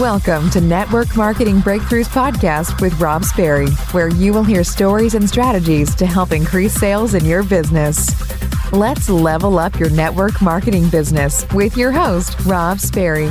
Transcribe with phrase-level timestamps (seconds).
[0.00, 5.28] Welcome to Network Marketing Breakthroughs Podcast with Rob Sperry, where you will hear stories and
[5.28, 8.10] strategies to help increase sales in your business.
[8.72, 13.30] Let's level up your network marketing business with your host, Rob Sperry.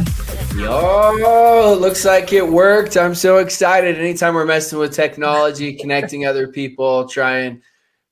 [0.55, 2.95] Yo, looks like it worked.
[2.95, 3.97] I'm so excited.
[3.97, 7.61] Anytime we're messing with technology, connecting other people, trying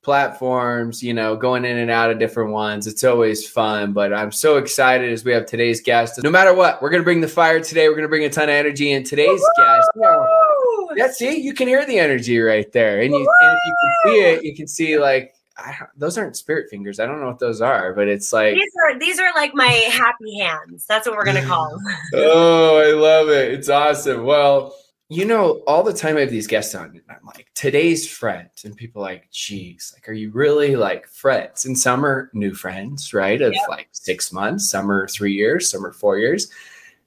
[0.02, 2.88] platforms, you know, going in and out of different ones.
[2.88, 6.20] It's always fun, but I'm so excited as we have today's guest.
[6.23, 7.88] No matter what, we're going to bring the fire today.
[7.88, 8.93] We're going to bring a ton of energy.
[8.93, 10.88] And today's Woo-hoo!
[10.95, 13.02] guest, yeah, see, you can hear the energy right there.
[13.02, 15.35] And, you, and if you can see it, you can see like,
[15.95, 16.99] those aren't spirit fingers.
[16.99, 19.68] I don't know what those are, but it's like these are these are like my
[19.68, 20.88] happy hands.
[20.88, 21.95] That's what we're gonna call them.
[22.15, 23.52] oh, I love it.
[23.54, 24.23] It's awesome.
[24.23, 24.73] Well,
[25.11, 28.47] you know, all the time I have these guests on, and I'm like, today's friend.
[28.63, 31.65] And people like, geez, like, are you really like friends?
[31.65, 33.41] And some are new friends, right?
[33.41, 36.49] Of like six months, some are three years, some are four years,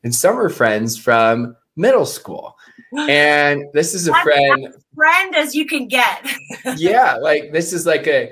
[0.03, 2.59] and some are friends from middle school.
[3.09, 4.75] And this is a friend.
[4.95, 6.31] Friend as you can get.
[6.77, 7.17] yeah.
[7.17, 8.31] Like, this is like a,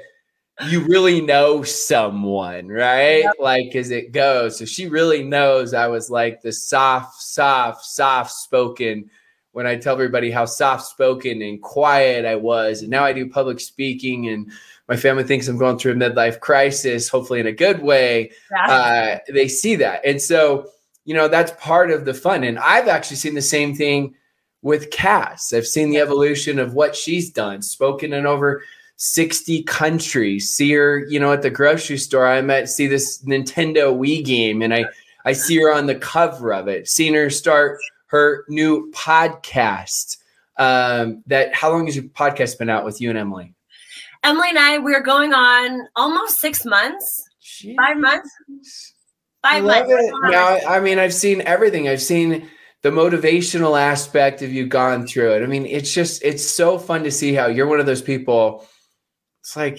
[0.69, 3.23] you really know someone, right?
[3.23, 3.35] Yep.
[3.41, 4.59] Like as it goes.
[4.59, 9.11] So she really knows I was like the soft, soft, soft spoken
[9.53, 12.81] when I tell everybody how soft spoken and quiet I was.
[12.81, 14.51] And now I do public speaking, and
[14.89, 18.33] my family thinks I'm going through a midlife crisis, hopefully in a good way.
[18.71, 20.05] Uh, they see that.
[20.05, 20.69] And so,
[21.05, 22.45] you know, that's part of the fun.
[22.45, 24.15] And I've actually seen the same thing
[24.63, 25.53] with Kass.
[25.53, 28.63] I've seen the evolution of what she's done, spoken in over
[28.97, 30.51] 60 countries.
[30.51, 32.27] See her, you know, at the grocery store.
[32.27, 34.85] I met, see this Nintendo Wii game, and I,
[35.25, 36.89] I see her on the cover of it.
[36.89, 37.79] Seen her start
[38.13, 40.19] her new podcast.
[40.59, 43.55] Um, that how long has your podcast been out with you and Emily?
[44.23, 47.75] Emily and I, we're going on almost six months, Jeez.
[47.77, 48.31] five months,
[49.43, 49.91] five months.
[49.91, 50.15] It.
[50.31, 51.89] Now, I mean, I've seen everything.
[51.89, 52.49] I've seen
[52.83, 55.43] the motivational aspect of you gone through it.
[55.43, 58.67] I mean, it's just it's so fun to see how you're one of those people.
[59.41, 59.79] It's like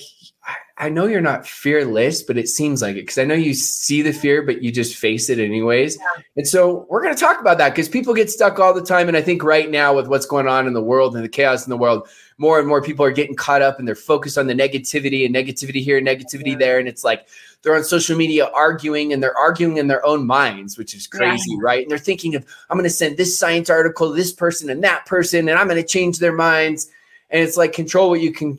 [0.78, 4.02] I know you're not fearless, but it seems like it because I know you see
[4.02, 5.98] the fear, but you just face it anyways.
[5.98, 6.24] Yeah.
[6.36, 9.08] And so we're going to talk about that because people get stuck all the time.
[9.08, 11.64] And I think right now, with what's going on in the world and the chaos
[11.64, 12.08] in the world,
[12.40, 15.36] more and more people are getting caught up and they're focused on the negativity and
[15.36, 16.58] negativity here, and negativity yeah.
[16.58, 16.80] there.
[16.80, 17.28] And it's like
[17.62, 21.52] they're on social media arguing and they're arguing in their own minds, which is crazy,
[21.52, 21.58] yeah.
[21.62, 21.84] right?
[21.84, 24.84] And they're thinking of, I'm going to send this science article to this person and
[24.84, 26.90] that person, and I'm going to change their minds
[27.34, 28.58] and it's like control what you can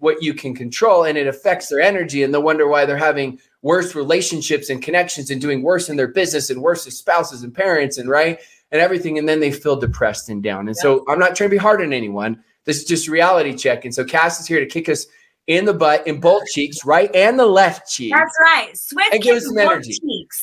[0.00, 3.38] what you can control and it affects their energy and they wonder why they're having
[3.62, 7.54] worse relationships and connections and doing worse in their business and worse as spouses and
[7.54, 8.40] parents and right
[8.72, 10.68] and everything and then they feel depressed and down.
[10.68, 10.82] And yeah.
[10.82, 12.42] so i'm not trying to be hard on anyone.
[12.64, 13.84] This is just reality check.
[13.84, 15.06] And so kass is here to kick us
[15.46, 18.12] in the butt in both cheeks right and the left cheek.
[18.12, 18.76] That's right.
[18.76, 19.92] Swift and give us some energy.
[19.92, 20.42] cheeks.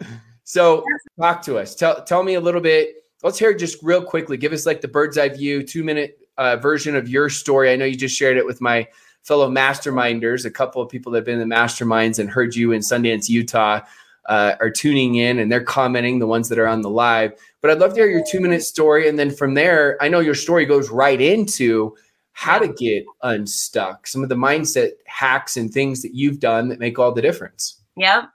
[0.44, 0.84] so
[1.20, 1.74] talk to us.
[1.74, 2.94] Tell, tell me a little bit.
[3.24, 4.36] Let's hear just real quickly.
[4.36, 7.72] Give us like the bird's eye view two minute uh, version of your story.
[7.72, 8.86] I know you just shared it with my
[9.22, 10.44] fellow masterminders.
[10.44, 13.28] A couple of people that have been in the masterminds and heard you in Sundance,
[13.28, 13.80] Utah,
[14.26, 16.18] uh, are tuning in and they're commenting.
[16.18, 18.62] The ones that are on the live, but I'd love to hear your two minute
[18.62, 21.94] story, and then from there, I know your story goes right into
[22.32, 24.06] how to get unstuck.
[24.06, 27.80] Some of the mindset hacks and things that you've done that make all the difference.
[27.96, 28.26] Yeah.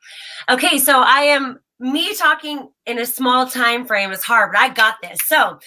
[0.50, 4.70] Okay, so I am me talking in a small time frame is hard, but I
[4.70, 5.20] got this.
[5.26, 5.60] So,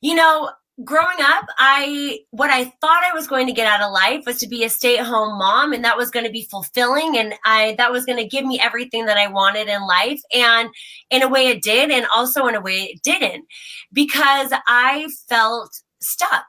[0.00, 0.50] you know,
[0.84, 4.38] growing up, I what I thought I was going to get out of life was
[4.38, 7.92] to be a stay-at-home mom and that was going to be fulfilling and I that
[7.92, 10.70] was going to give me everything that I wanted in life and
[11.10, 13.44] in a way it did and also in a way it didn't
[13.92, 16.46] because I felt stuck.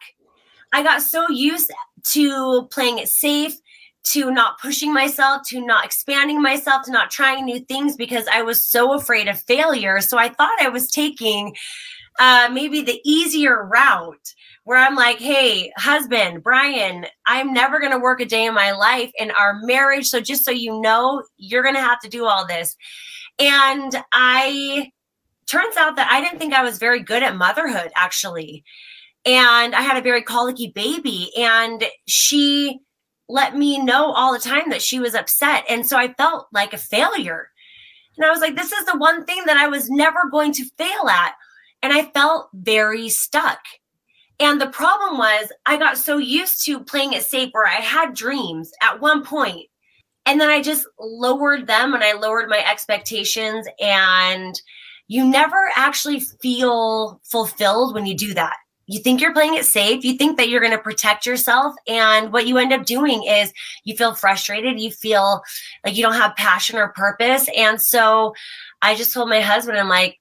[0.71, 1.71] I got so used
[2.13, 3.55] to playing it safe
[4.05, 8.41] to not pushing myself, to not expanding myself, to not trying new things because I
[8.41, 10.01] was so afraid of failure.
[10.01, 11.55] So I thought I was taking
[12.19, 17.99] uh, maybe the easier route where I'm like, hey, husband, Brian, I'm never going to
[17.99, 20.07] work a day in my life in our marriage.
[20.07, 22.75] So just so you know, you're going to have to do all this.
[23.39, 24.91] And I,
[25.47, 28.63] turns out that I didn't think I was very good at motherhood, actually.
[29.25, 32.79] And I had a very colicky baby, and she
[33.29, 35.63] let me know all the time that she was upset.
[35.69, 37.49] And so I felt like a failure.
[38.17, 40.69] And I was like, this is the one thing that I was never going to
[40.77, 41.33] fail at
[41.83, 43.59] and I felt very stuck.
[44.39, 48.15] And the problem was, I got so used to playing it safe where I had
[48.15, 49.67] dreams at one point,
[50.25, 53.67] and then I just lowered them and I lowered my expectations.
[53.79, 54.59] And
[55.07, 58.55] you never actually feel fulfilled when you do that.
[58.87, 60.03] You think you're playing it safe.
[60.03, 61.75] You think that you're going to protect yourself.
[61.87, 63.53] And what you end up doing is
[63.83, 64.79] you feel frustrated.
[64.79, 65.41] You feel
[65.85, 67.47] like you don't have passion or purpose.
[67.55, 68.33] And so
[68.81, 70.19] I just told my husband, I'm like,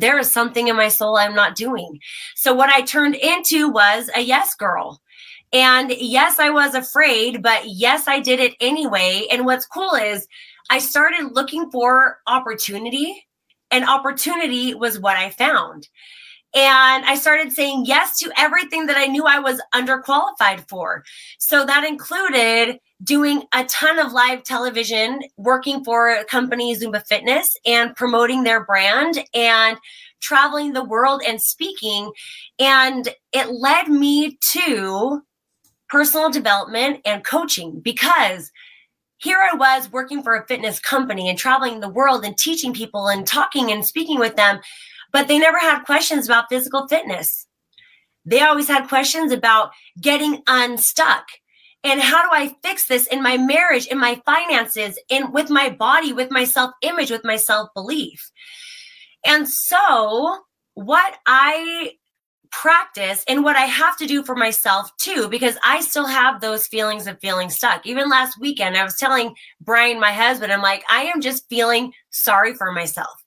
[0.00, 1.98] there is something in my soul I'm not doing.
[2.34, 5.00] So what I turned into was a yes girl.
[5.52, 9.26] And yes, I was afraid, but yes, I did it anyway.
[9.30, 10.28] And what's cool is
[10.70, 13.26] I started looking for opportunity,
[13.70, 15.88] and opportunity was what I found.
[16.54, 21.04] And I started saying yes to everything that I knew I was underqualified for.
[21.38, 27.54] So that included doing a ton of live television, working for a company, Zumba Fitness,
[27.66, 29.76] and promoting their brand and
[30.20, 32.10] traveling the world and speaking.
[32.58, 35.22] And it led me to
[35.88, 38.50] personal development and coaching because
[39.18, 43.08] here I was working for a fitness company and traveling the world and teaching people
[43.08, 44.60] and talking and speaking with them,
[45.12, 47.46] but they never had questions about physical fitness.
[48.24, 49.70] They always had questions about
[50.00, 51.24] getting unstuck.
[51.84, 55.70] And how do I fix this in my marriage, in my finances, in with my
[55.70, 58.30] body, with my self-image, with my self-belief?
[59.24, 60.38] And so
[60.74, 61.92] what I
[62.50, 66.66] practice and what I have to do for myself too, because I still have those
[66.66, 67.86] feelings of feeling stuck.
[67.86, 71.92] Even last weekend, I was telling Brian, my husband, I'm like, I am just feeling
[72.10, 73.22] sorry for myself.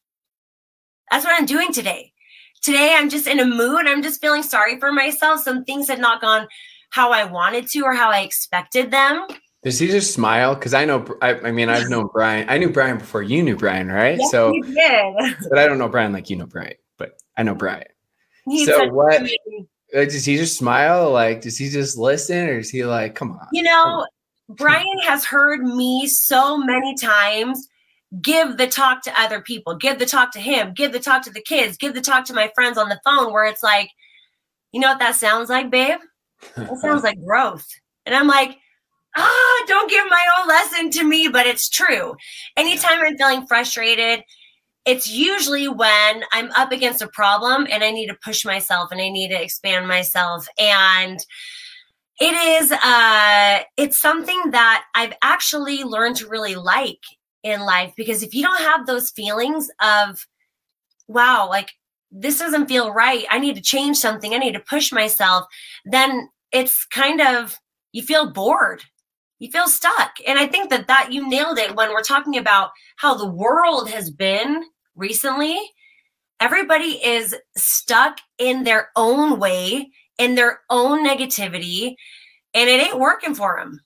[1.12, 2.14] That's what I'm doing today.
[2.62, 3.86] Today, I'm just in a mood.
[3.86, 5.42] I'm just feeling sorry for myself.
[5.42, 6.48] Some things had not gone
[6.92, 9.28] how I wanted to or how I expected them.
[9.64, 10.56] Does he just smile?
[10.56, 12.48] Because I know, I, I, mean, I've known Brian.
[12.50, 14.18] I knew Brian before you knew Brian, right?
[14.20, 15.38] Yes, so, you did.
[15.50, 17.86] but I don't know Brian like you know Brian, but I know Brian.
[18.46, 19.22] He's so what?
[19.22, 19.28] uh,
[20.06, 21.12] Does he just smile?
[21.12, 23.48] Like, does he just listen, or is he like, come on?
[23.52, 24.06] You know,
[24.50, 27.68] Brian has heard me so many times
[28.20, 31.32] give the talk to other people, give the talk to him, give the talk to
[31.32, 33.90] the kids, give the talk to my friends on the phone, where it's like,
[34.72, 36.00] you know what that sounds like, babe?
[36.56, 37.66] That sounds like growth.
[38.06, 38.58] And I'm like,
[39.16, 42.16] ah, don't give my own lesson to me, but it's true.
[42.58, 44.24] Anytime I'm feeling frustrated,
[44.86, 49.00] it's usually when I'm up against a problem and I need to push myself and
[49.00, 50.48] I need to expand myself.
[50.58, 51.20] And
[52.20, 57.00] it is uh it's something that I've actually learned to really like
[57.44, 60.26] in life because if you don't have those feelings of
[61.08, 61.72] wow, like
[62.12, 63.26] this doesn't feel right.
[63.30, 64.34] I need to change something.
[64.34, 65.46] I need to push myself.
[65.86, 67.58] Then it's kind of
[67.94, 68.84] you feel bored.
[69.40, 70.12] You feel stuck.
[70.28, 73.90] And I think that that you nailed it when we're talking about how the world
[73.90, 74.64] has been
[74.96, 75.60] recently.
[76.40, 81.96] Everybody is stuck in their own way, in their own negativity,
[82.54, 83.80] and it ain't working for them.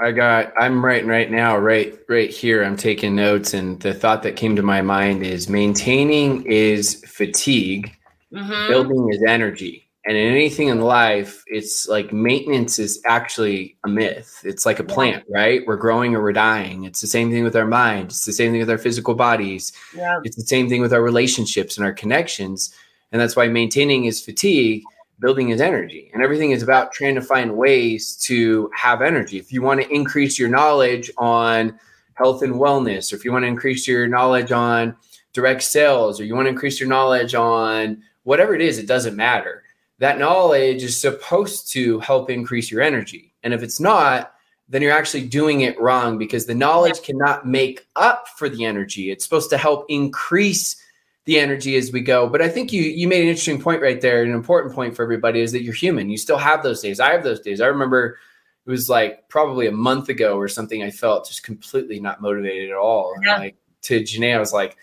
[0.00, 0.52] I got.
[0.58, 2.64] I'm writing right now, right, right here.
[2.64, 7.92] I'm taking notes, and the thought that came to my mind is maintaining is fatigue,
[8.32, 8.68] Mhm.
[8.68, 14.40] building is energy, and in anything in life, it's like maintenance is actually a myth.
[14.42, 15.60] It's like a plant, right?
[15.66, 16.84] We're growing or we're dying.
[16.84, 18.06] It's the same thing with our mind.
[18.06, 19.72] It's the same thing with our physical bodies.
[19.96, 20.18] Yeah.
[20.24, 22.74] It's the same thing with our relationships and our connections.
[23.12, 24.82] And that's why maintaining is fatigue,
[25.22, 26.10] building is energy.
[26.12, 29.38] And everything is about trying to find ways to have energy.
[29.38, 31.78] If you want to increase your knowledge on
[32.14, 34.96] health and wellness, or if you want to increase your knowledge on
[35.32, 39.16] direct sales, or you want to increase your knowledge on whatever it is, it doesn't
[39.16, 39.62] matter.
[39.98, 43.32] That knowledge is supposed to help increase your energy.
[43.44, 44.34] And if it's not,
[44.68, 49.10] then you're actually doing it wrong because the knowledge cannot make up for the energy.
[49.10, 50.81] It's supposed to help increase
[51.24, 52.28] the energy as we go.
[52.28, 54.22] But I think you you made an interesting point right there.
[54.22, 56.10] An important point for everybody is that you're human.
[56.10, 57.00] You still have those days.
[57.00, 57.60] I have those days.
[57.60, 58.18] I remember
[58.66, 60.82] it was like probably a month ago or something.
[60.82, 63.14] I felt just completely not motivated at all.
[63.24, 63.38] Yeah.
[63.38, 64.76] like to Janae, I was like,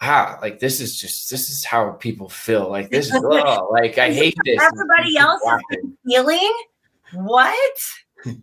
[0.00, 2.68] ah, like this is just this is how people feel.
[2.68, 4.60] Like this is oh, like I hate this.
[4.60, 5.40] Everybody else
[5.72, 6.54] is Feeling
[7.14, 7.80] what?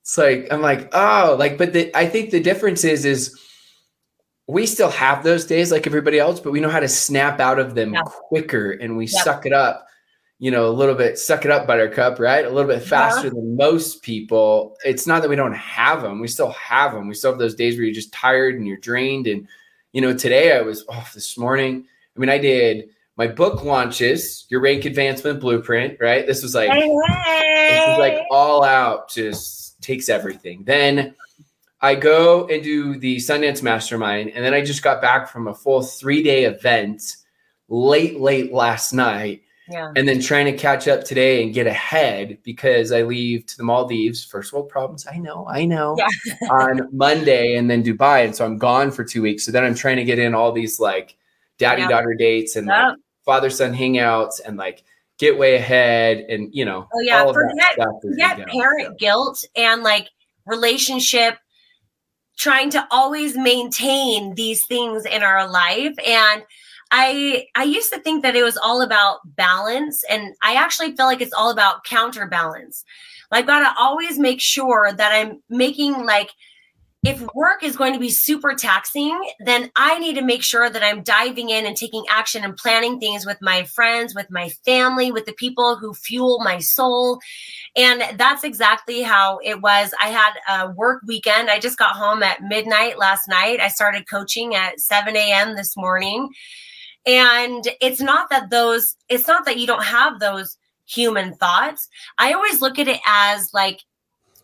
[0.00, 3.36] It's like I'm like, oh, like, but the, I think the difference is is
[4.48, 7.58] we still have those days like everybody else, but we know how to snap out
[7.58, 8.02] of them Yeah.
[8.04, 9.24] quicker and we Yep.
[9.24, 9.86] suck it up,
[10.38, 12.44] you know, a little bit, suck it up, buttercup, right?
[12.44, 14.76] A little bit faster than most people.
[14.84, 17.08] It's not that we don't have them, we still have them.
[17.08, 19.26] We still have those days where you're just tired and you're drained.
[19.26, 19.48] And,
[19.92, 21.84] you know, today I was off this morning.
[22.16, 26.26] I mean, I did my book launches, your rank advancement blueprint, right?
[26.26, 30.62] This was like Hey, this is like all out, just takes everything.
[30.64, 31.14] Then
[31.80, 35.54] I go and do the Sundance Mastermind, and then I just got back from a
[35.54, 37.02] full three day event
[37.68, 39.92] late, late last night, yeah.
[39.94, 43.64] and then trying to catch up today and get ahead because I leave to the
[43.64, 44.24] Maldives.
[44.24, 45.96] First world problems, I know, I know.
[45.98, 46.48] Yeah.
[46.50, 49.44] on Monday, and then Dubai, and so I'm gone for two weeks.
[49.44, 51.16] So then I'm trying to get in all these like
[51.58, 51.88] daddy Yeah.
[51.88, 54.82] daughter dates and like, father son hangouts and like
[55.18, 57.22] get way ahead and you know Oh, yeah.
[57.22, 60.08] all of that Forget- Forget parent guilt and like
[60.44, 61.38] relationship
[62.36, 65.94] trying to always maintain these things in our life.
[66.06, 66.42] And
[66.90, 71.06] I I used to think that it was all about balance and I actually feel
[71.06, 72.84] like it's all about counterbalance.
[73.30, 76.30] Like I've got to always make sure that I'm making like
[77.06, 80.82] if work is going to be super taxing, then I need to make sure that
[80.82, 85.12] I'm diving in and taking action and planning things with my friends, with my family,
[85.12, 87.20] with the people who fuel my soul.
[87.76, 89.92] And that's exactly how it was.
[90.02, 91.48] I had a work weekend.
[91.48, 93.60] I just got home at midnight last night.
[93.60, 95.54] I started coaching at 7 a.m.
[95.54, 96.30] this morning.
[97.06, 101.88] And it's not that those, it's not that you don't have those human thoughts.
[102.18, 103.80] I always look at it as like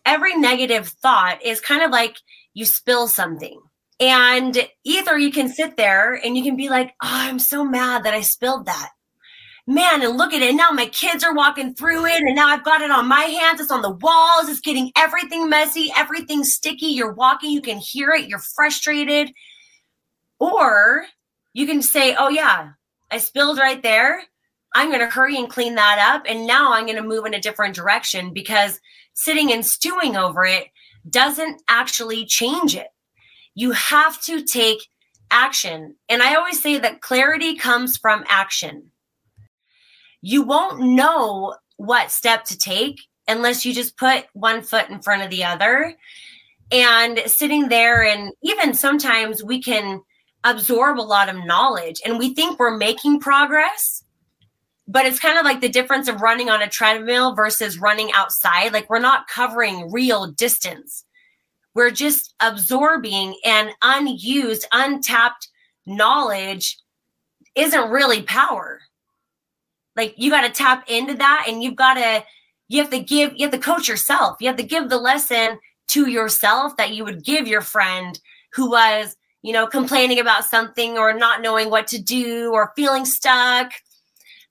[0.07, 2.17] every negative thought is kind of like,
[2.55, 3.61] you spill something.
[4.01, 8.05] And either you can sit there and you can be like, oh, I'm so mad
[8.05, 8.91] that I spilled that.
[9.65, 10.57] Man, and look at it.
[10.57, 13.61] Now my kids are walking through it, and now I've got it on my hands.
[13.61, 14.49] It's on the walls.
[14.49, 16.87] It's getting everything messy, everything sticky.
[16.87, 18.29] You're walking, you can hear it.
[18.29, 19.33] You're frustrated.
[20.41, 21.05] Or
[21.53, 22.71] you can say, oh, yeah,
[23.13, 24.25] I spilled right there.
[24.75, 26.25] I'm going to hurry and clean that up.
[26.27, 28.81] And now I'm going to move in a different direction because
[29.15, 30.72] sitting and stewing over it
[31.09, 32.89] doesn't actually change it.
[33.55, 34.79] You have to take
[35.31, 35.97] action.
[36.09, 38.91] And I always say that clarity comes from action.
[40.21, 45.23] You won't know what step to take unless you just put one foot in front
[45.23, 45.95] of the other.
[46.71, 50.01] And sitting there, and even sometimes we can
[50.45, 54.02] absorb a lot of knowledge and we think we're making progress
[54.89, 58.73] but it's kind of like the difference of running on a treadmill versus running outside.
[58.73, 61.05] Like we're not covering real distance.
[61.75, 65.49] We're just absorbing and unused, untapped
[65.87, 66.79] knowledge
[67.55, 68.81] isn't really power.
[69.97, 72.25] Like you got to tap into that and you've got to,
[72.69, 74.39] you have to give, you have to coach yourself.
[74.41, 75.59] You have to give the lesson
[75.89, 78.19] to yourself that you would give your friend
[78.55, 83.05] who was, you know, complaining about something or not knowing what to do or feeling
[83.05, 83.73] stuck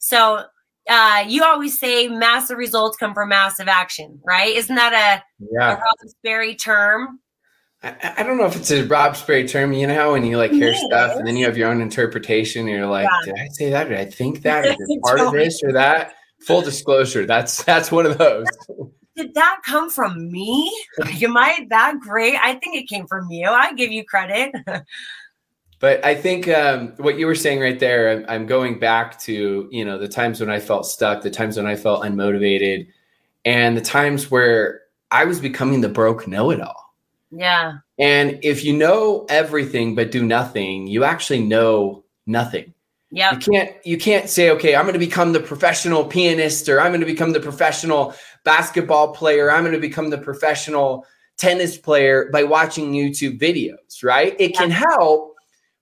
[0.02, 0.44] so
[0.90, 4.54] uh, you always say massive results come from massive action, right?
[4.56, 5.78] Isn't that a, yeah.
[5.78, 7.20] a Rob term?
[7.84, 9.74] I, I, don't know if it's a Rob Sperry term.
[9.74, 12.62] You know how when you like hear stuff and then you have your own interpretation,
[12.62, 13.34] and you're like, yeah.
[13.34, 13.90] did I say that?
[13.90, 14.66] Did I think that?
[14.66, 16.16] Is it part of this or that?
[16.48, 18.48] Full disclosure, that's that's one of those.
[19.16, 20.74] Did that come from me?
[21.22, 22.38] Am I that great?
[22.42, 23.46] I think it came from you.
[23.46, 24.56] I give you credit.
[25.82, 29.68] But I think um, what you were saying right there, I'm, I'm, going back to
[29.72, 32.88] you know the times when I felt stuck, the times when I felt unmotivated,
[33.44, 36.94] and the times where I was becoming the broke know-it-all.
[37.32, 37.80] Yeah.
[37.98, 42.74] And if you know everything but do nothing, you actually know nothing.
[43.10, 43.34] Yeah.
[43.34, 46.92] You can't you can't say, okay, I'm going to become the professional pianist, or I'm
[46.92, 51.06] going to become the professional basketball player, I'm going to become the professional
[51.38, 54.36] tennis player by watching YouTube videos, right?
[54.40, 54.60] It yeah.
[54.60, 55.31] can help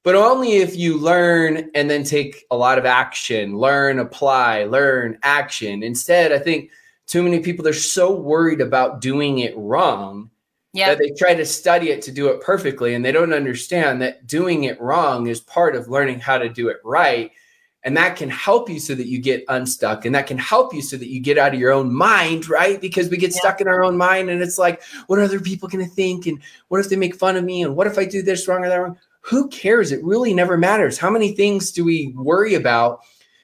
[0.03, 5.17] but only if you learn and then take a lot of action, learn, apply, learn,
[5.23, 5.83] action.
[5.83, 6.71] Instead, I think
[7.05, 10.29] too many people they're so worried about doing it wrong
[10.73, 10.89] yep.
[10.89, 14.27] that they try to study it to do it perfectly and they don't understand that
[14.27, 17.31] doing it wrong is part of learning how to do it right.
[17.83, 20.81] And that can help you so that you get unstuck and that can help you
[20.81, 22.79] so that you get out of your own mind, right?
[22.79, 23.39] Because we get yeah.
[23.39, 26.25] stuck in our own mind and it's like, what are other people going to think?
[26.25, 27.63] And what if they make fun of me?
[27.63, 28.97] And what if I do this wrong or that wrong?
[29.29, 29.91] Who cares?
[29.91, 30.97] It really never matters.
[30.97, 33.01] How many things do we worry about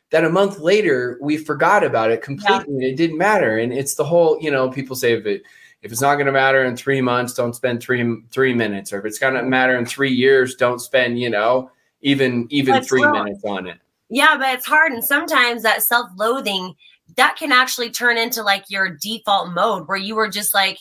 [0.09, 2.77] that a month later we forgot about it completely?
[2.79, 2.89] Yeah.
[2.89, 3.59] It didn't matter.
[3.59, 5.43] And it's the whole, you know, people say if it
[5.83, 8.91] if it's not going to matter in three months, don't spend three three minutes.
[8.91, 11.69] Or if it's going to matter in three years, don't spend, you know,
[12.01, 13.77] even even That's three minutes on it.
[14.09, 14.91] Yeah, but it's hard.
[14.91, 16.75] And sometimes that self-loathing
[17.15, 20.77] that can actually turn into like your default mode where you were just like,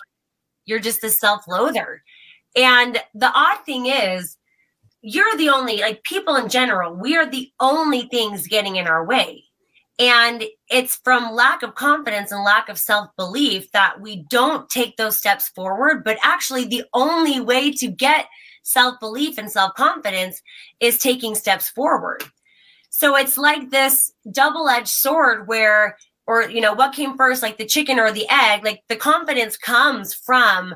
[0.64, 2.02] you're just a self-loather.
[2.56, 4.38] And the odd thing is,
[5.06, 9.04] you're the only like people in general we are the only things getting in our
[9.04, 9.44] way.
[9.98, 15.18] And it's from lack of confidence and lack of self-belief that we don't take those
[15.18, 18.26] steps forward but actually the only way to get
[18.62, 20.40] self-belief and self-confidence
[20.80, 22.24] is taking steps forward.
[22.88, 27.66] So it's like this double-edged sword where or you know what came first like the
[27.66, 30.74] chicken or the egg like the confidence comes from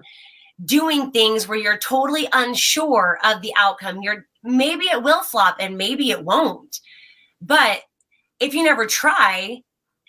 [0.65, 4.03] doing things where you're totally unsure of the outcome.
[4.03, 6.81] You're maybe it will flop and maybe it won't.
[7.41, 7.83] But
[8.41, 9.63] if you never try,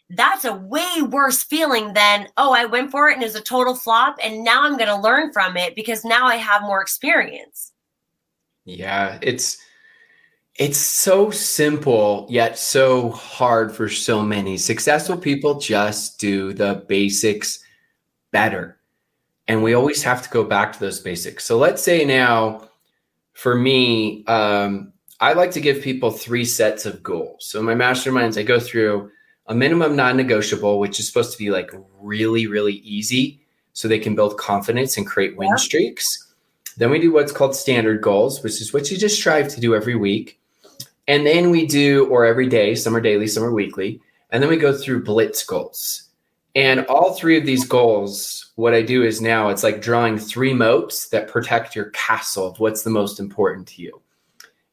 [0.09, 3.75] that's a way worse feeling than, oh, I went for it and it's a total
[3.75, 4.17] flop.
[4.23, 7.71] And now I'm going to learn from it because now I have more experience.
[8.65, 9.57] Yeah, it's
[10.55, 14.57] it's so simple yet so hard for so many.
[14.57, 17.63] Successful people just do the basics
[18.31, 18.78] better.
[19.49, 21.43] And we always have to go back to those basics.
[21.43, 22.69] So let's say now,
[23.33, 27.45] for me, um, I like to give people three sets of goals.
[27.45, 29.11] So in my masterminds, I go through
[29.47, 33.41] a minimum non-negotiable, which is supposed to be like really, really easy,
[33.73, 35.55] so they can build confidence and create win yeah.
[35.55, 36.33] streaks.
[36.77, 39.73] Then we do what's called standard goals, which is what you just strive to do
[39.73, 40.39] every week.
[41.07, 43.99] And then we do, or every day, some are daily, some are weekly.
[44.29, 46.08] And then we go through blitz goals.
[46.55, 50.53] And all three of these goals, what I do is now it's like drawing three
[50.53, 54.01] moats that protect your castle of what's the most important to you.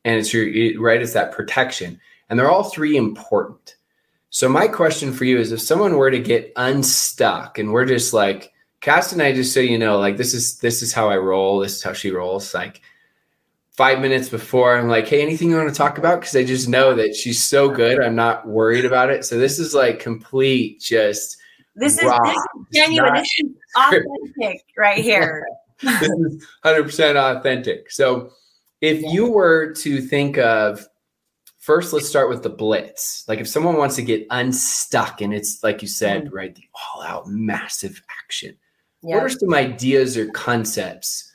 [0.04, 2.00] And it's your, right, it's that protection.
[2.28, 3.76] And they're all three important.
[4.30, 8.12] So my question for you is if someone were to get unstuck and we're just
[8.12, 11.16] like, Kass and I, just so you know, like this is this is how I
[11.16, 12.54] roll, this is how she rolls.
[12.54, 12.82] Like
[13.70, 16.20] five minutes before, I'm like, hey, anything you want to talk about?
[16.20, 18.00] Because I just know that she's so good.
[18.00, 19.24] I'm not worried about it.
[19.24, 21.38] So this is like complete just
[21.76, 23.14] this is, this is genuine.
[23.14, 25.46] This is authentic right here.
[25.82, 27.90] this is 100% authentic.
[27.90, 28.30] So,
[28.80, 30.86] if you were to think of
[31.58, 33.24] first, let's start with the blitz.
[33.28, 36.34] Like, if someone wants to get unstuck and it's like you said, mm-hmm.
[36.34, 38.56] right, the all out massive action,
[39.00, 41.30] what are some ideas or concepts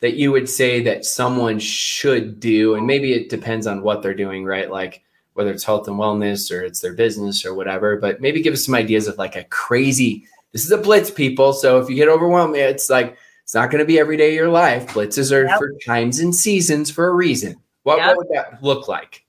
[0.00, 2.74] that you would say that someone should do?
[2.74, 4.70] And maybe it depends on what they're doing, right?
[4.70, 5.03] Like,
[5.34, 7.96] whether it's health and wellness or it's their business or whatever.
[7.96, 10.26] But maybe give us some ideas of like a crazy.
[10.52, 11.52] This is a blitz, people.
[11.52, 14.34] So if you get overwhelmed, it's like it's not going to be every day of
[14.34, 14.86] your life.
[14.88, 15.58] Blitzes are yep.
[15.58, 17.56] for times and seasons for a reason.
[17.82, 18.08] What, yep.
[18.08, 19.24] what would that look like?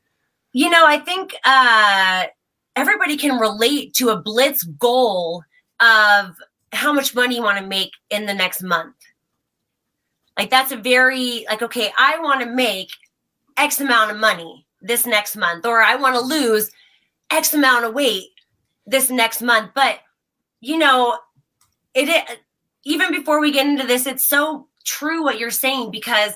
[0.54, 2.26] You know, I think uh,
[2.76, 5.44] everybody can relate to a blitz goal
[5.82, 6.36] of
[6.72, 8.96] how much money you want to make in the next month.
[10.38, 12.90] Like that's a very like okay, I want to make
[13.58, 16.72] X amount of money this next month, or I want to lose
[17.32, 18.30] X amount of weight
[18.86, 19.72] this next month.
[19.74, 20.00] But,
[20.62, 21.18] you know,
[21.94, 22.39] it, it
[22.84, 26.34] even before we get into this, it's so true what you're saying because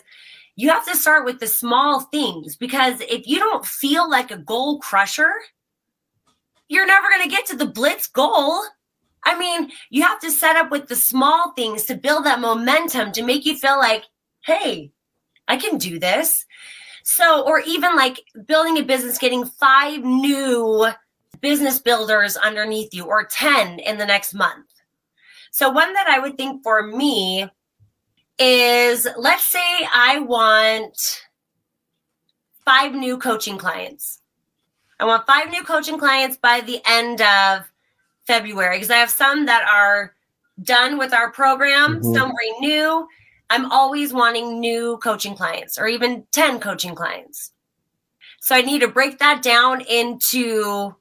[0.55, 4.37] you have to start with the small things because if you don't feel like a
[4.37, 5.31] goal crusher,
[6.67, 8.61] you're never going to get to the blitz goal.
[9.23, 13.11] I mean, you have to set up with the small things to build that momentum
[13.13, 14.03] to make you feel like,
[14.43, 14.91] hey,
[15.47, 16.45] I can do this.
[17.03, 20.87] So, or even like building a business, getting five new
[21.41, 24.67] business builders underneath you or 10 in the next month.
[25.51, 27.49] So, one that I would think for me
[28.37, 31.25] is let's say I want
[32.63, 34.21] five new coaching clients.
[34.99, 37.69] I want five new coaching clients by the end of
[38.27, 40.13] February because I have some that are
[40.61, 42.13] done with our program, mm-hmm.
[42.13, 43.07] some renew,
[43.49, 47.51] I'm always wanting new coaching clients or even 10 coaching clients.
[48.41, 50.95] So I need to break that down into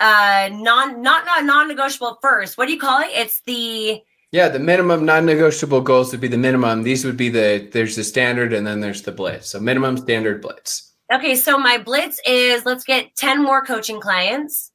[0.00, 2.58] uh non not not non-negotiable first.
[2.58, 3.10] What do you call it?
[3.12, 4.02] It's the
[4.32, 6.82] yeah, the minimum non-negotiable goals would be the minimum.
[6.82, 9.50] These would be the there's the standard and then there's the blitz.
[9.50, 10.92] So minimum standard blitz.
[11.12, 14.72] Okay, so my blitz is let's get 10 more coaching clients.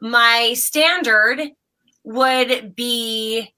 [0.00, 1.40] My standard
[2.04, 3.52] would be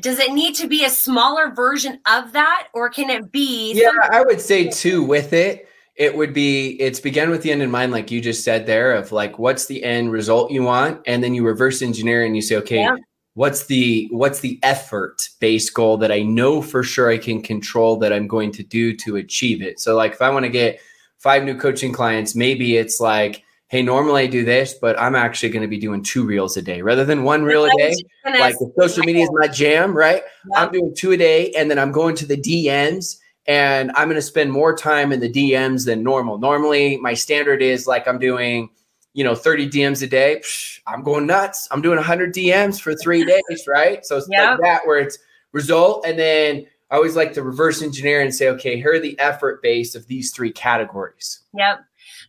[0.00, 3.90] does it need to be a smaller version of that or can it be yeah
[4.10, 7.70] i would say too with it it would be it's begin with the end in
[7.70, 11.22] mind like you just said there of like what's the end result you want and
[11.22, 12.96] then you reverse engineer and you say okay yeah.
[13.34, 17.96] what's the what's the effort based goal that i know for sure i can control
[17.96, 20.80] that i'm going to do to achieve it so like if i want to get
[21.18, 23.43] five new coaching clients maybe it's like
[23.74, 26.62] hey, normally I do this, but I'm actually going to be doing two reels a
[26.62, 27.96] day rather than one reel a day.
[28.24, 30.22] Like if social media is my jam, right?
[30.52, 30.60] Yeah.
[30.60, 33.16] I'm doing two a day and then I'm going to the DMs
[33.48, 36.38] and I'm going to spend more time in the DMs than normal.
[36.38, 38.70] Normally, my standard is like I'm doing,
[39.12, 40.40] you know, 30 DMs a day.
[40.40, 41.66] Psh, I'm going nuts.
[41.72, 44.06] I'm doing 100 DMs for three days, right?
[44.06, 44.50] So it's yep.
[44.50, 45.18] like that where it's
[45.50, 49.18] result and then I always like to reverse engineer and say, okay, here are the
[49.18, 51.40] effort base of these three categories.
[51.58, 51.80] Yep.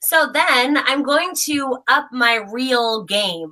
[0.06, 3.52] So then I'm going to up my reel game.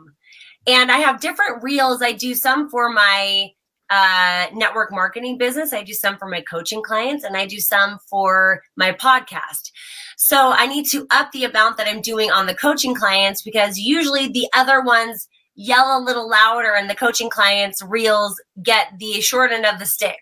[0.67, 2.01] And I have different reels.
[2.01, 3.49] I do some for my
[3.89, 5.73] uh, network marketing business.
[5.73, 9.71] I do some for my coaching clients and I do some for my podcast.
[10.15, 13.77] So I need to up the amount that I'm doing on the coaching clients because
[13.77, 19.21] usually the other ones yell a little louder and the coaching clients reels get the
[19.21, 20.21] short end of the stick.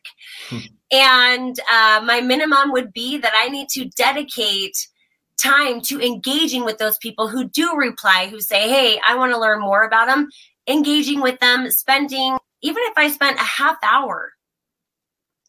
[0.49, 0.57] Hmm.
[0.91, 4.87] And uh, my minimum would be that I need to dedicate
[5.41, 9.39] time to engaging with those people who do reply, who say, Hey, I want to
[9.39, 10.29] learn more about them,
[10.67, 14.33] engaging with them, spending, even if I spent a half hour,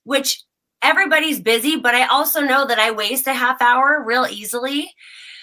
[0.04, 0.42] which
[0.82, 4.92] everybody's busy, but I also know that I waste a half hour real easily.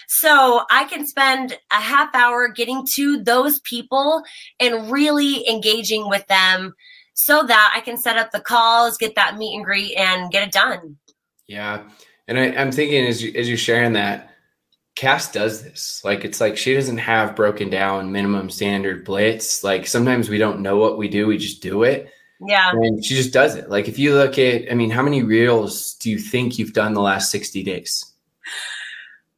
[0.08, 4.24] So I can spend a half hour getting to those people
[4.58, 6.74] and really engaging with them
[7.14, 10.48] so that I can set up the calls, get that meet and greet, and get
[10.48, 10.96] it done.
[11.46, 11.82] Yeah.
[12.26, 14.29] And I, am thinking as, you, as you're sharing that,
[15.00, 16.02] Kass does this.
[16.04, 19.64] Like it's like she doesn't have broken down minimum standard blitz.
[19.64, 22.12] Like sometimes we don't know what we do, we just do it.
[22.46, 22.70] Yeah.
[22.72, 23.70] And she just does it.
[23.70, 26.92] Like if you look at, I mean, how many reels do you think you've done
[26.92, 28.12] the last 60 days?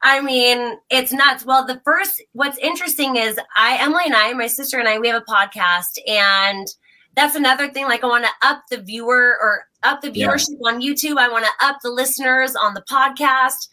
[0.03, 1.47] I mean, it's nuts.
[1.47, 5.07] Well, the first, what's interesting is I, Emily and I, my sister and I, we
[5.07, 6.67] have a podcast, and
[7.15, 7.85] that's another thing.
[7.85, 10.73] Like, I want to up the viewer or up the viewership yeah.
[10.73, 11.19] on YouTube.
[11.19, 13.69] I want to up the listeners on the podcast,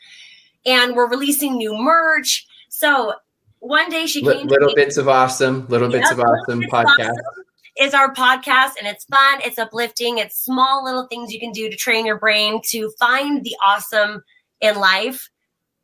[0.69, 2.47] and we're releasing new merch.
[2.69, 3.15] So
[3.59, 4.47] one day she came.
[4.47, 7.09] To Little bits of awesome, little bits of awesome podcast.
[7.09, 7.45] Awesome
[7.79, 11.69] is our podcast and it's fun, it's uplifting, it's small little things you can do
[11.69, 14.21] to train your brain to find the awesome
[14.59, 15.29] in life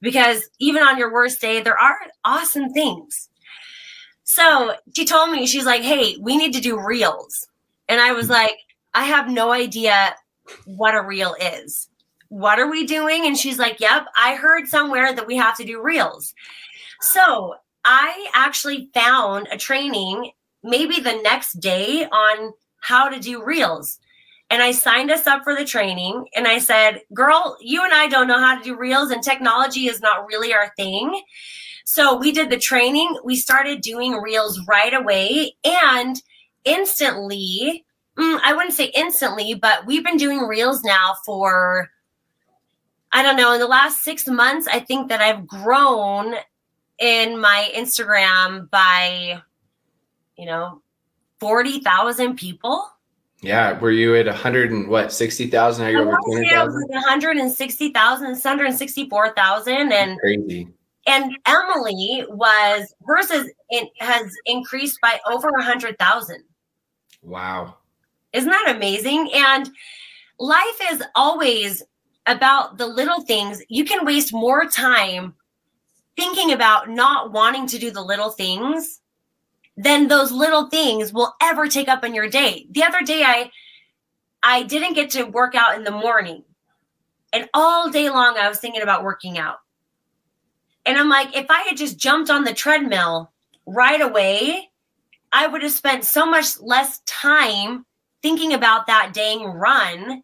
[0.02, 1.96] because even on your worst day, there are
[2.26, 3.30] awesome things.
[4.24, 7.48] So she told me, she's like, hey, we need to do reels.
[7.88, 8.34] And I was hmm.
[8.34, 8.58] like,
[8.94, 10.16] I have no idea
[10.66, 11.90] what a reel is.
[12.30, 13.26] What are we doing?
[13.26, 16.34] And she's like, yep, I heard somewhere that we have to do reels.
[17.02, 20.32] So I actually found a training
[20.64, 24.00] maybe the next day on how to do reels
[24.50, 26.26] and I signed us up for the training.
[26.36, 29.88] And I said, Girl, you and I don't know how to do reels, and technology
[29.88, 31.22] is not really our thing.
[31.86, 33.18] So we did the training.
[33.24, 36.22] We started doing reels right away and
[36.64, 37.86] instantly.
[38.18, 41.90] Mm, I wouldn't say instantly, but we've been doing reels now for,
[43.16, 46.36] I don't know, in the last six months, I think that I've grown
[47.00, 49.42] in my Instagram by,
[50.38, 50.82] you know,
[51.40, 52.90] 40,000 people.
[53.42, 55.86] Yeah, were you at 100 and what 60,000?
[55.86, 56.90] Are you over 200,000?
[56.90, 60.68] 160,000, 164,000 and crazy.
[61.08, 66.44] And Emily was hers is it has increased by over a hundred thousand.
[67.22, 67.76] Wow.
[68.34, 69.30] Isn't that amazing?
[69.34, 69.70] And
[70.38, 71.82] life is always
[72.26, 73.62] about the little things.
[73.70, 75.34] You can waste more time
[76.16, 79.02] thinking about not wanting to do the little things
[79.78, 82.66] than those little things will ever take up in your day.
[82.72, 83.52] The other day I
[84.42, 86.44] I didn't get to work out in the morning.
[87.34, 89.58] And all day long I was thinking about working out.
[90.86, 93.32] And I'm like, if I had just jumped on the treadmill
[93.66, 94.70] right away,
[95.34, 97.86] I would have spent so much less time
[98.22, 100.24] thinking about that dang run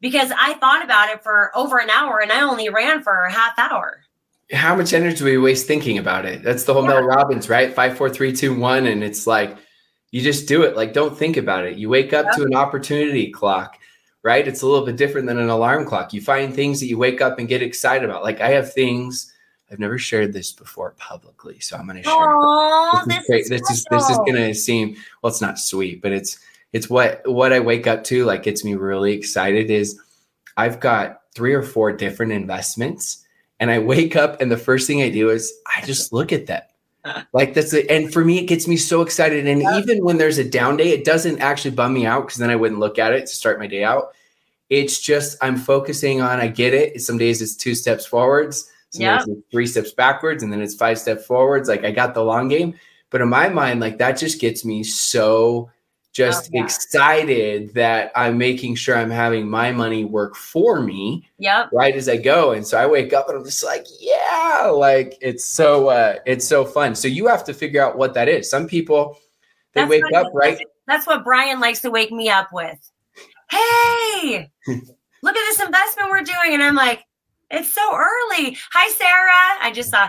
[0.00, 3.32] because I thought about it for over an hour and I only ran for a
[3.32, 4.02] half hour
[4.52, 6.42] how much energy do we waste thinking about it?
[6.42, 7.00] That's the whole yeah.
[7.00, 7.72] Mel Robbins, right?
[7.72, 8.86] Five, four, three, two, one.
[8.86, 9.56] And it's like,
[10.10, 10.74] you just do it.
[10.74, 11.76] Like, don't think about it.
[11.76, 12.36] You wake up yeah.
[12.36, 13.78] to an opportunity clock,
[14.22, 14.48] right?
[14.48, 16.14] It's a little bit different than an alarm clock.
[16.14, 18.22] You find things that you wake up and get excited about.
[18.22, 19.34] Like, I have things,
[19.70, 21.60] I've never shared this before publicly.
[21.60, 22.14] So I'm going to share.
[22.14, 26.00] Aww, this, this, is, this is, this is going to seem, well, it's not sweet,
[26.00, 26.38] but it's,
[26.72, 29.98] it's what, what I wake up to, like, gets me really excited is
[30.56, 33.24] I've got three or four different investments
[33.60, 36.46] and I wake up and the first thing I do is I just look at
[36.46, 36.70] that.
[37.32, 37.90] Like that's it.
[37.90, 39.46] And for me, it gets me so excited.
[39.46, 42.50] And even when there's a down day, it doesn't actually bum me out because then
[42.50, 44.12] I wouldn't look at it to start my day out.
[44.68, 47.00] It's just I'm focusing on I get it.
[47.00, 50.98] Some days it's two steps forwards, some it's three steps backwards, and then it's five
[50.98, 51.68] steps forwards.
[51.68, 52.74] Like I got the long game.
[53.08, 55.70] But in my mind, like that just gets me so
[56.18, 56.64] just oh, yeah.
[56.64, 61.30] excited that I'm making sure I'm having my money work for me.
[61.38, 61.70] Yep.
[61.72, 62.50] Right as I go.
[62.50, 66.44] And so I wake up and I'm just like, yeah, like it's so uh it's
[66.44, 66.96] so fun.
[66.96, 68.50] So you have to figure out what that is.
[68.50, 69.16] Some people
[69.74, 70.58] they that's wake up, right?
[70.88, 72.78] That's what Brian likes to wake me up with.
[73.50, 76.54] Hey, look at this investment we're doing.
[76.54, 77.04] And I'm like,
[77.50, 78.56] it's so early.
[78.72, 79.66] Hi, Sarah.
[79.66, 80.08] I just saw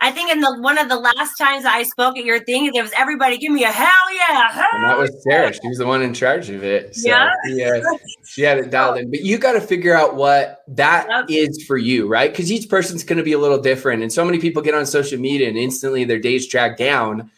[0.00, 2.82] I think in the one of the last times I spoke at your thing, there
[2.82, 4.52] was everybody give me a hell yeah.
[4.52, 5.52] Hell and that was Sarah.
[5.52, 6.94] She was the one in charge of it.
[6.94, 7.30] So yeah.
[7.46, 7.80] yeah,
[8.24, 9.10] she had it dialed in.
[9.10, 11.26] But you got to figure out what that yep.
[11.28, 12.30] is for you, right?
[12.30, 14.02] Because each person's going to be a little different.
[14.02, 17.30] And so many people get on social media and instantly their days drag down.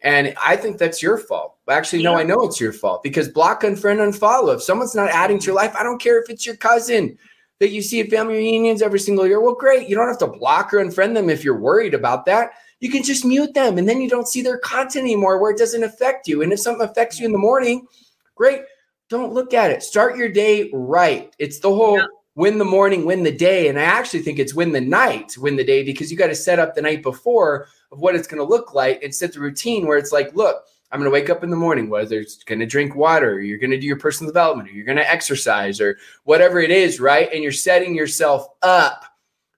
[0.00, 1.56] And I think that's your fault.
[1.68, 4.54] Actually, no, I know it's your fault because block, unfriend, unfollow.
[4.54, 7.18] If someone's not adding to your life, I don't care if it's your cousin
[7.60, 9.40] that you see at family reunions every single year.
[9.40, 9.88] Well, great.
[9.88, 12.52] You don't have to block or unfriend them if you're worried about that.
[12.80, 15.58] You can just mute them and then you don't see their content anymore where it
[15.58, 16.42] doesn't affect you.
[16.42, 17.86] And if something affects you in the morning,
[18.34, 18.62] great.
[19.08, 19.82] Don't look at it.
[19.82, 21.34] Start your day right.
[21.38, 22.06] It's the whole yeah.
[22.34, 23.68] win the morning, win the day.
[23.68, 26.34] And I actually think it's win the night, win the day because you got to
[26.34, 29.40] set up the night before of what it's going to look like and set the
[29.40, 30.64] routine where it's like, look,
[30.94, 33.40] I'm going to wake up in the morning, whether it's going to drink water, or
[33.40, 36.70] you're going to do your personal development, or you're going to exercise, or whatever it
[36.70, 37.28] is, right?
[37.32, 39.04] And you're setting yourself up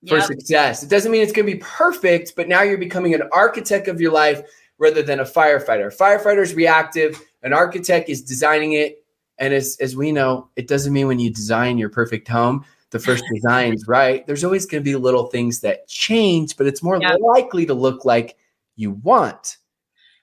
[0.09, 0.25] for yep.
[0.25, 0.83] success.
[0.83, 4.01] It doesn't mean it's going to be perfect, but now you're becoming an architect of
[4.01, 4.41] your life
[4.79, 5.95] rather than a firefighter.
[5.95, 9.05] Firefighter is reactive, an architect is designing it.
[9.37, 12.99] And as, as we know, it doesn't mean when you design your perfect home, the
[12.99, 16.99] first design's right, there's always going to be little things that change, but it's more
[16.99, 17.15] Yeah.
[17.21, 18.39] likely to look like
[18.77, 19.59] you want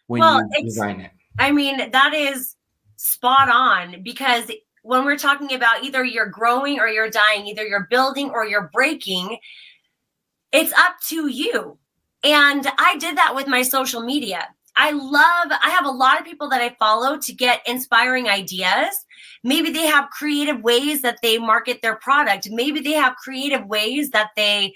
[0.07, 1.11] when Well, you design it.
[1.39, 2.55] I mean, that is
[2.97, 4.51] spot on because
[4.83, 8.69] when we're talking about either you're growing or you're dying, either you're building or you're
[8.73, 9.37] breaking,
[10.51, 11.77] it's up to you.
[12.23, 14.47] And I did that with my social media.
[14.75, 19.05] I love, I have a lot of people that I follow to get inspiring ideas.
[19.43, 22.47] Maybe they have creative ways that they market their product.
[22.49, 24.73] Maybe they have creative ways that they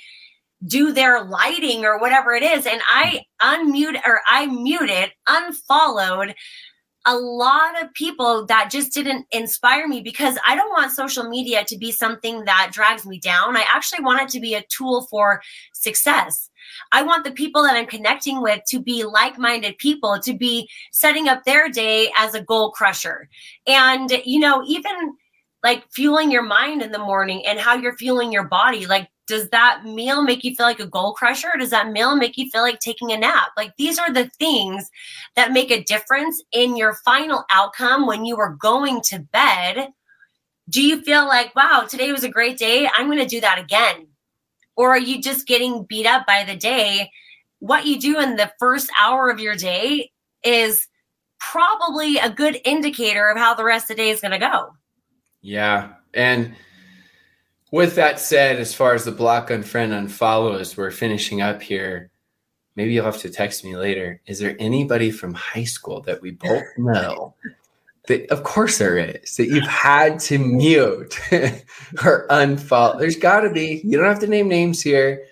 [0.66, 2.66] do their lighting or whatever it is.
[2.66, 3.56] And I mm.
[3.56, 6.36] unmute or I muted, unfollowed
[7.10, 11.64] a lot of people that just didn't inspire me because I don't want social media
[11.64, 13.56] to be something that drags me down.
[13.56, 15.42] I actually want it to be a tool for
[15.74, 16.50] success.
[16.92, 20.70] I want the people that I'm connecting with to be like minded people, to be
[20.92, 23.30] setting up their day as a goal crusher.
[23.66, 25.16] And, you know, even
[25.64, 28.86] like fueling your mind in the morning and how you're fueling your body.
[28.86, 31.52] Like, does that meal make you feel like a goal crusher?
[31.60, 33.50] Does that meal make you feel like taking a nap?
[33.58, 34.90] Like, these are the things
[35.36, 39.90] that make a difference in your final outcome when you are going to bed.
[40.70, 42.90] Do you feel like, wow, today was a great day?
[42.96, 44.08] I'm going to do that again.
[44.76, 47.12] Or are you just getting beat up by the day?
[47.60, 50.12] What you do in the first hour of your day
[50.44, 50.88] is
[51.40, 54.70] probably a good indicator of how the rest of the day is going to go.
[55.42, 55.94] Yeah.
[56.14, 56.56] And
[57.72, 62.12] with that said, as far as the block unfriend unfollow as we're finishing up here,
[62.76, 64.22] maybe you'll have to text me later.
[64.26, 67.34] Is there anybody from high school that we both know?
[68.08, 71.20] That, of course there is that you've had to mute
[72.06, 72.98] or unfollow.
[72.98, 73.82] There's got to be.
[73.84, 75.26] You don't have to name names here,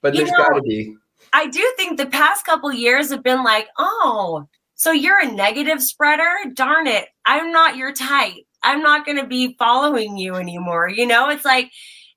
[0.00, 0.96] but You there's know, got to be.
[1.34, 5.82] I do think the past couple years have been like, oh, so you're a negative
[5.82, 6.32] spreader?
[6.54, 7.08] Darn it.
[7.26, 8.34] I'm not your type.
[8.64, 10.88] I'm not going to be following you anymore.
[10.88, 11.70] You know, it's like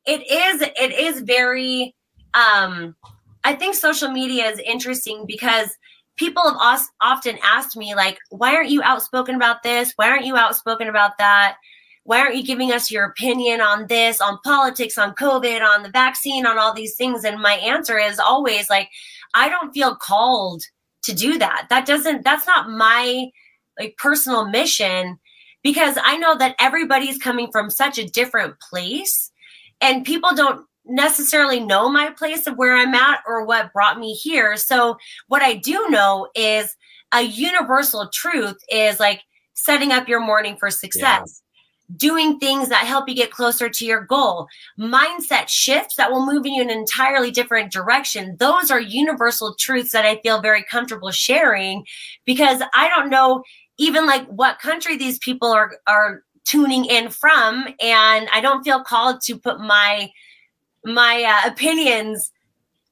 [0.06, 1.96] it is it is very
[2.34, 2.96] um
[3.44, 5.70] I think social media is interesting because
[6.18, 9.94] people have os- often asked me like, why aren't you outspoken about this?
[9.96, 11.58] Why aren't you outspoken about that?
[12.04, 15.90] Why aren't you giving us your opinion on this, on politics, on COVID, on the
[15.90, 17.24] vaccine, on all these things?
[17.24, 18.90] And my answer is always like,
[19.34, 20.64] I don't feel called
[21.04, 21.68] to do that.
[21.70, 23.28] That doesn't, that's not my
[23.80, 25.20] like personal mission
[25.68, 29.30] because I know that everybody's coming from such a different place
[29.82, 34.14] and people don't necessarily know my place of where I'm at or what brought me
[34.14, 34.56] here.
[34.56, 34.96] So
[35.28, 36.74] what I do know is
[37.14, 39.24] a universal truth is like
[39.56, 41.44] setting up your morning for success.
[41.98, 44.48] Doing things that help you get closer to your goal,
[44.80, 48.38] mindset shifts that will move you in an entirely different direction.
[48.40, 51.86] Those are universal truths that I feel very comfortable sharing
[52.26, 53.44] because I don't know
[53.78, 58.84] even like what country these people are are tuning in from and I don't feel
[58.84, 60.10] called to put my
[60.86, 62.32] my uh, opinions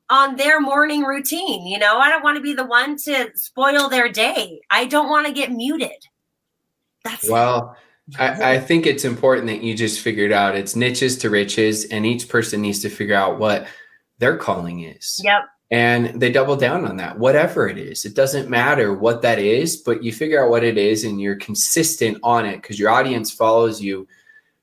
[0.10, 1.66] on their morning routine.
[1.66, 4.62] You know, I don't want to be the one to spoil their day.
[4.70, 5.92] I don't want to get muted.
[7.04, 7.76] That's Well,
[8.20, 12.06] I, I think it's important that you just figured out it's niches to riches, and
[12.06, 13.68] each person needs to figure out what
[14.20, 15.22] their calling is.
[15.24, 15.42] Yep.
[15.72, 18.06] And they double down on that, whatever it is.
[18.06, 21.38] It doesn't matter what that is, but you figure out what it is and you're
[21.38, 24.08] consistent on it because your audience follows you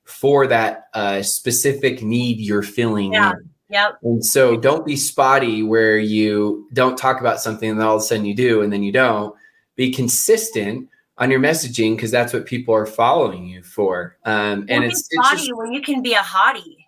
[0.05, 3.33] for that uh, specific need you're filling Yeah.
[3.33, 3.51] in.
[3.71, 3.99] Yep.
[4.03, 8.03] And so don't be spotty where you don't talk about something and then all of
[8.03, 9.35] a sudden you do and then you don't.
[9.75, 10.89] Be consistent
[11.19, 14.19] on your messaging because that's what people are following you for.
[14.25, 16.82] Um, and it's, it's spotty just, when you can be a hottie.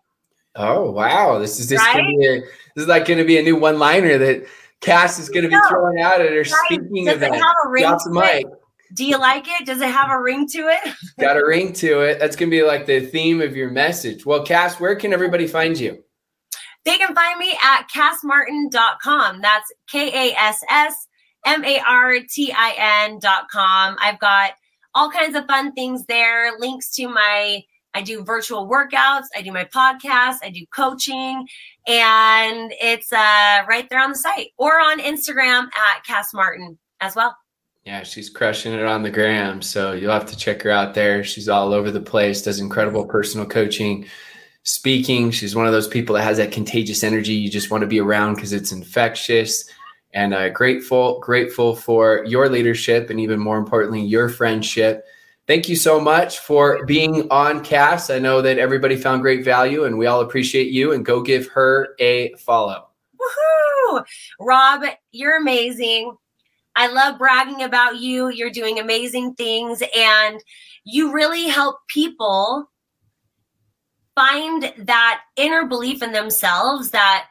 [0.57, 2.07] Oh wow, this is just Right?
[2.07, 4.47] be a, this is like going to be a new one liner that
[4.81, 6.47] Kass is going to be throwing out at her Right?
[6.67, 7.35] speaking Does it event.
[7.37, 8.45] have a ring Drop the it?
[8.45, 8.47] mic.
[8.95, 9.67] Do you like it?
[9.67, 10.95] Does it have a ring to it?
[11.19, 12.21] Got a ring to it.
[12.21, 14.25] That's going to be like the theme of your message.
[14.25, 16.05] Well, Kass, where can everybody find you?
[16.85, 19.40] They can find me at kassmartin.com.
[19.40, 21.07] That's K A S S
[21.47, 23.97] M A R T I N.com.
[24.01, 24.53] I've got
[24.95, 27.62] all kinds of fun things there, links to my
[27.95, 31.47] I do virtual workouts, I do my podcast, I do coaching,
[31.87, 37.15] and it's uh, right there on the site or on Instagram at Kass Martin as
[37.15, 37.37] well.
[37.85, 39.61] Yeah, she's crushing it on the gram.
[39.61, 41.23] So you'll have to check her out there.
[41.23, 44.07] She's all over the place, does incredible personal coaching,
[44.63, 45.31] speaking.
[45.31, 48.01] She's one of those people that has that contagious energy you just want to be
[48.01, 49.69] around because it's infectious.
[50.15, 55.05] And uh, grateful, grateful for your leadership and even more importantly, your friendship.
[55.47, 58.09] Thank you so much for being on Kass.
[58.09, 61.49] I know that everybody found great value and we all appreciate you and go give
[61.49, 62.89] her a follow.
[63.21, 64.05] Woohoo!
[64.41, 66.17] Rob, you're amazing.
[66.77, 68.31] I love bragging about you.
[68.31, 70.43] You're doing amazing things and
[70.85, 72.71] you really help people
[74.15, 77.27] find that inner belief in themselves that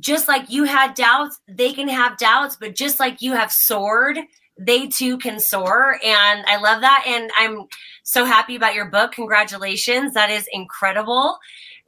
[0.00, 4.18] just like you had doubts, they can have doubts, but just like you have soared,
[4.58, 5.98] they too can soar.
[6.04, 7.04] And I love that.
[7.06, 7.66] And I'm
[8.04, 9.12] so happy about your book.
[9.12, 10.14] Congratulations.
[10.14, 11.38] That is incredible.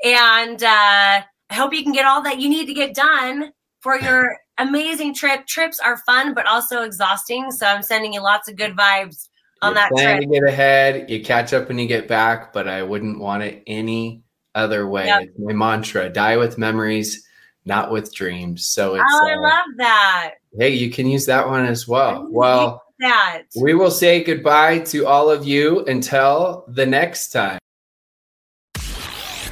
[0.04, 3.98] And uh, I hope you can get all that you need to get done for
[4.00, 5.46] your amazing trip.
[5.46, 7.50] Trips are fun, but also exhausting.
[7.50, 9.28] So I'm sending you lots of good vibes
[9.62, 10.28] on you that plan trip.
[10.28, 11.10] to get ahead.
[11.10, 14.22] You catch up when you get back, but I wouldn't want it any
[14.54, 15.06] other way.
[15.06, 15.28] Yep.
[15.38, 17.24] My mantra: die with memories,
[17.68, 18.66] not with dreams.
[18.66, 20.30] So it's Oh, I uh, love that.
[20.58, 22.22] hey, you can use that one as well.
[22.22, 23.42] I Well, That.
[23.60, 27.58] we will say goodbye to all of you until the next time.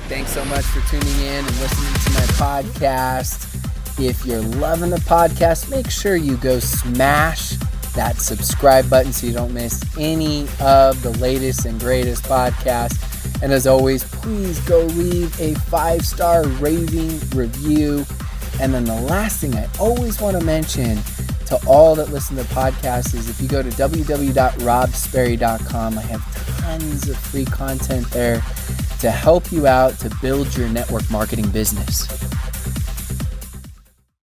[0.08, 2.26] Thanks so much for tuning in and listening to my
[2.62, 3.52] podcast.
[3.98, 7.54] If you're loving the podcast, make sure you go smash
[7.96, 13.02] that subscribe button so you don't miss any of the latest and greatest podcasts.
[13.42, 18.06] And as always, please go leave a five star rating review.
[18.60, 21.00] And then the last thing I always want to mention
[21.46, 27.08] to all that listen to podcasts is if you go to www.robsperry.com, I have tons
[27.08, 28.40] of free content there
[29.00, 32.06] to help you out to build your network marketing business.